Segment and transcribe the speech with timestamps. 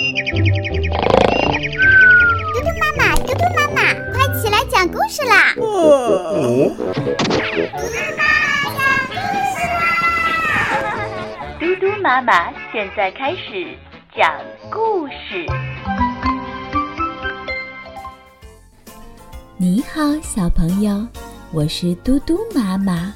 [0.00, 0.06] 嘟
[2.62, 5.52] 嘟妈妈，嘟嘟妈妈，快起来讲故事啦！
[11.60, 13.76] 嘟嘟妈妈现在开始
[14.16, 14.32] 讲
[14.70, 15.46] 故事。
[19.58, 21.06] 你好，小朋友，
[21.52, 23.12] 我是嘟嘟妈妈。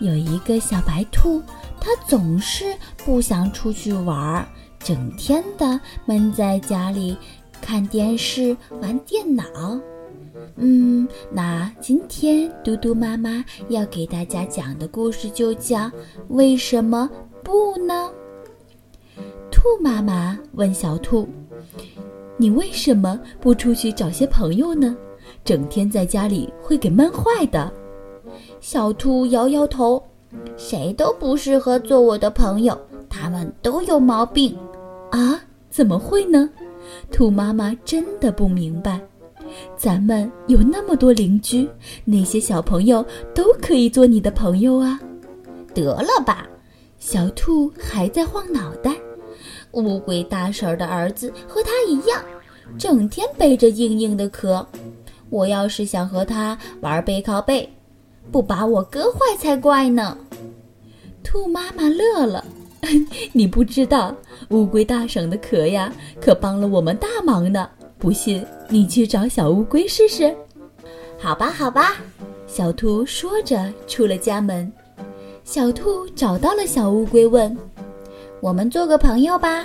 [0.00, 1.40] 有一个小白兔，
[1.80, 4.44] 它总是不想出去玩儿。
[4.84, 7.16] 整天的闷在家里
[7.62, 9.44] 看电视、玩电脑。
[10.56, 15.78] 嗯，那今天嘟嘟妈妈要给大家讲的故事就叫
[16.28, 17.08] 《为什么
[17.42, 18.10] 不呢》。
[19.50, 21.26] 兔妈妈问小兔
[22.36, 24.94] ：“你为什么不出去找些朋友呢？
[25.42, 27.72] 整天在家里会给闷坏的。”
[28.60, 30.02] 小兔摇摇头
[30.58, 34.54] ：“谁都不适合做我的朋友，他们都有毛病。”
[35.74, 36.48] 怎么会呢？
[37.10, 39.00] 兔妈妈真的不明白。
[39.76, 41.68] 咱们有那么多邻居，
[42.04, 45.00] 那些小朋友都可以做你的朋友啊。
[45.74, 46.46] 得了吧，
[47.00, 48.94] 小兔还在晃脑袋。
[49.72, 52.22] 乌龟大婶的儿子和他一样，
[52.78, 54.64] 整天背着硬硬的壳。
[55.28, 57.68] 我要是想和他玩背靠背，
[58.30, 60.16] 不把我割坏才怪呢。
[61.24, 62.44] 兔妈妈乐了。
[63.32, 64.14] 你不知道，
[64.50, 67.68] 乌龟大婶的壳呀，可帮了我们大忙呢。
[67.98, 70.34] 不信，你去找小乌龟试试。
[71.18, 71.96] 好吧，好吧，
[72.46, 74.70] 小兔说着出了家门。
[75.44, 77.56] 小兔找到了小乌龟，问
[78.40, 79.64] ：“我们做个朋友吧？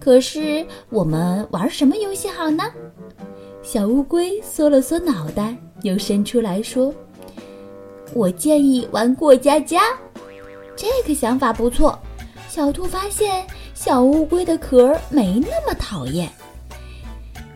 [0.00, 2.64] 可是我们玩什么游戏好呢？”
[3.62, 6.94] 小乌龟缩了缩脑袋，又伸出来说
[8.14, 9.82] ：“我建议玩过家家，
[10.74, 11.98] 这个想法不错。”
[12.48, 16.28] 小兔发现小乌龟的壳没那么讨厌。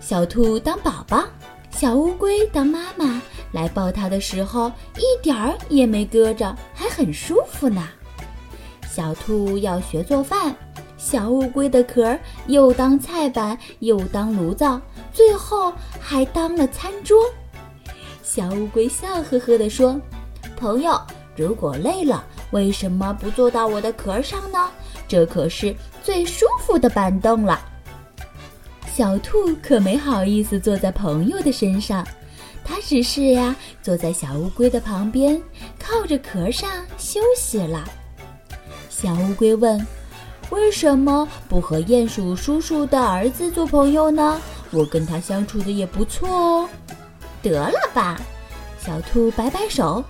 [0.00, 1.24] 小兔当宝宝，
[1.70, 3.20] 小乌龟当妈妈，
[3.52, 7.88] 来抱它的时候一点儿也没搁着，还很舒服呢。
[8.88, 10.54] 小兔要学做饭，
[10.98, 12.16] 小乌龟的壳
[12.46, 14.78] 又当菜板，又当炉灶，
[15.12, 17.18] 最后还当了餐桌。
[18.22, 19.98] 小乌龟笑呵呵地说
[20.54, 21.00] ：“朋友，
[21.34, 24.70] 如果累了，为什么不坐到我的壳上呢？”
[25.06, 27.60] 这可是最舒服的板凳了。
[28.94, 32.06] 小兔可没好意思坐在朋友的身上，
[32.64, 35.40] 它只是呀坐在小乌龟的旁边，
[35.78, 37.84] 靠着壳上休息了。
[38.90, 39.84] 小乌龟问
[40.50, 44.40] ：“为什么不和鼹鼠叔叔的儿子做朋友呢？
[44.70, 46.68] 我跟他相处的也不错哦。”
[47.42, 48.20] 得了吧，
[48.78, 50.04] 小兔摆摆手，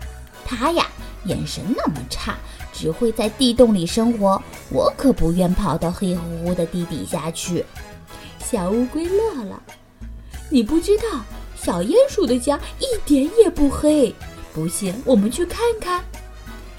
[0.44, 0.86] 他呀
[1.24, 2.36] 眼神那么差。
[2.72, 7.65] 只会在地洞里生活，我可不愿跑到黑乎乎的地底下去。
[8.43, 9.62] 小乌龟乐了，
[10.50, 11.05] 你不知道，
[11.56, 14.15] 小鼹鼠的家一点也不黑。
[14.53, 16.05] 不信，我们去看看。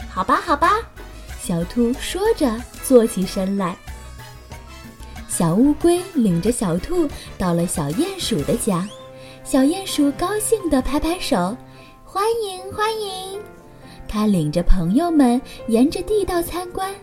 [0.09, 0.79] 好吧，好吧。
[1.41, 3.75] 小兔说着，坐起身来。
[5.27, 8.87] 小乌龟领着小兔到了小鼹鼠的家，
[9.43, 11.57] 小鼹鼠高兴地拍拍手，
[12.05, 13.41] 欢迎，欢迎。
[14.13, 16.93] 他领着朋友们沿着地道参观，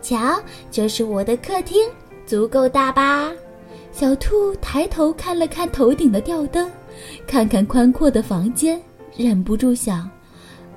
[0.00, 1.86] 瞧，这是我的客厅，
[2.24, 3.30] 足够大吧？
[3.92, 6.72] 小兔抬头看了看头顶的吊灯，
[7.26, 8.80] 看看宽阔的房间，
[9.14, 10.08] 忍不住想：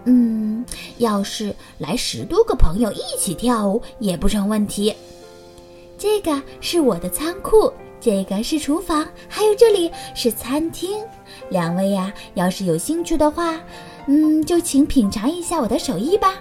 [0.04, 0.66] 嗯，
[0.98, 4.94] 要是来十多个朋友一起跳舞也不成问题。
[5.98, 7.72] 这个是我的仓库，
[8.02, 11.00] 这个是厨房，还有这里是餐厅。
[11.48, 13.58] 两位呀，要是有兴趣的话。
[14.08, 16.36] 嗯，就请品尝一下我的手艺吧。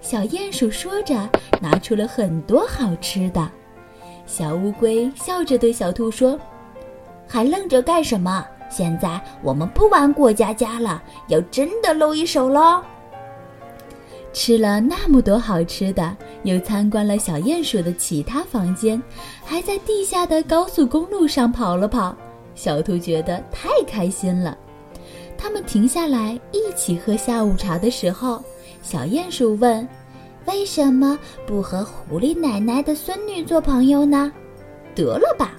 [0.00, 1.28] 小鼹鼠说着，
[1.60, 3.48] 拿出了很多好吃的。
[4.26, 6.38] 小乌龟笑着对小兔说
[7.26, 8.44] ：“还愣着干什么？
[8.70, 12.82] 现在我们不玩过家家了，要真的露一手喽！”
[14.34, 19.02] 吃了那么多好吃的，又参观了小鼹鼠的其他房间，
[19.44, 22.14] 还在地下的高速公路上跑了跑，
[22.54, 24.56] 小兔觉得太开心了。
[25.38, 28.42] 他们停下来一起喝下午茶的时候，
[28.82, 29.88] 小鼹鼠问
[30.46, 34.30] ：“为什么不和狐狸奶奶的孙女做朋友呢？”
[34.96, 35.52] 得了吧，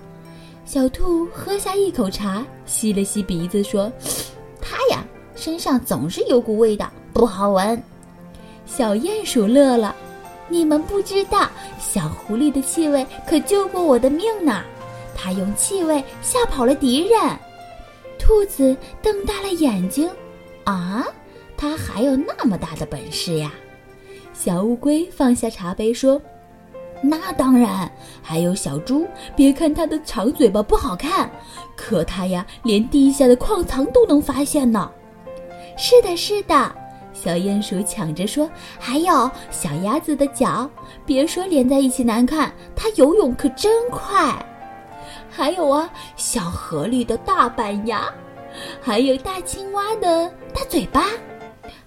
[0.65, 3.91] 小兔喝下一口茶，吸了吸鼻子说
[4.61, 5.03] ：“它呀，
[5.33, 7.81] 身上总是有股味道，不好闻。”
[8.67, 9.95] 小鼹鼠乐了
[10.49, 11.49] ：“你们不知道，
[11.79, 14.61] 小狐狸的气味可救过我的命呢，
[15.15, 17.17] 它用气味吓跑了敌人。”
[18.19, 20.07] 兔子瞪大了眼睛，
[20.65, 21.07] 啊，
[21.57, 23.51] 它还有那么大的本事呀！
[24.33, 26.21] 小乌龟放下茶杯说
[27.01, 29.07] ：“那当然，还有小猪。
[29.35, 31.31] 别看它的长嘴巴不好看，
[31.75, 34.91] 可它呀，连地下的矿藏都能发现呢。
[35.75, 36.75] 是的，是的，
[37.13, 38.49] 小鼹鼠抢着说。
[38.77, 40.69] 还有小鸭子的脚，
[41.05, 44.45] 别说连在一起难看，它游泳可真快。
[45.29, 48.11] 还有啊，小河里的大板牙，
[48.81, 51.05] 还有大青蛙的大嘴巴，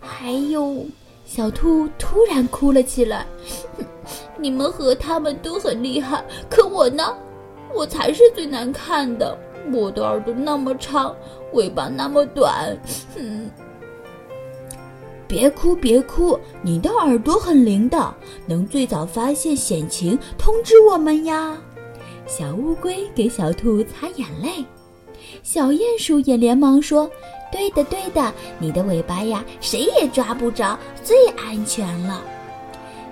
[0.01, 0.87] 还有
[1.25, 3.27] 小兔突然哭了起来。
[4.39, 7.15] 你们和他们都很厉害，可我呢？
[7.75, 9.37] 我才是最难看的。
[9.73, 11.15] 我的耳朵那么长，
[11.53, 12.77] 尾巴那么短。
[13.17, 13.51] 嗯，
[15.29, 18.15] 别哭别哭，你的耳朵很灵的，
[18.47, 21.57] 能最早发现险情，通知我们呀。
[22.27, 24.65] 小乌龟给小兔擦眼泪，
[25.43, 27.11] 小鼹鼠也连忙说
[27.53, 32.23] ：“对的对的，你的尾巴呀，谁也抓不着，最安全了。”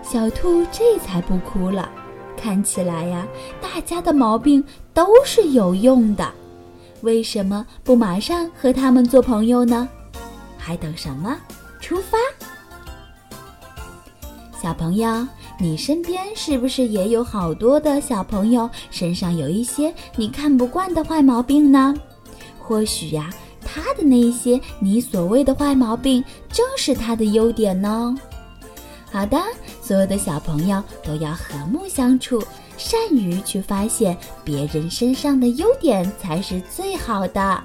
[0.02, 1.90] 小兔这才不哭了，
[2.36, 3.26] 看起来呀，
[3.60, 4.64] 大家的毛病
[4.94, 6.28] 都是有用的，
[7.02, 9.88] 为什么不马上和他们做朋友呢？
[10.56, 11.36] 还等什么？
[11.80, 12.18] 出发！
[14.60, 15.26] 小朋友，
[15.62, 21.94] 你身边是不是也有好多的小朋友身上有一些你看不惯的坏毛病呢？
[22.58, 23.28] 或许呀，
[23.62, 28.16] 他的那一些你所谓的坏毛病，正是他的优点呢。
[29.12, 29.38] 好的，
[29.82, 32.42] 所有的小朋友都要和睦相处，
[32.78, 37.62] 善于去发现别人身上的优点才是最好的。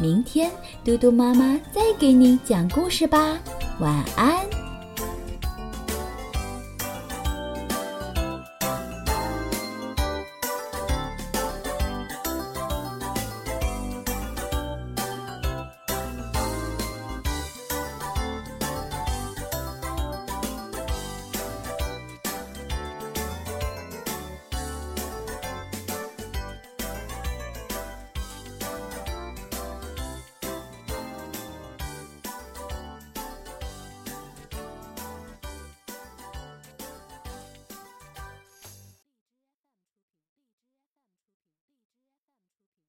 [0.00, 0.48] 明天
[0.84, 3.36] 嘟嘟妈妈再给你讲故事吧，
[3.80, 4.65] 晚安。